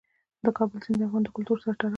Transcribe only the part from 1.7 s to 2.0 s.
تړاو لري.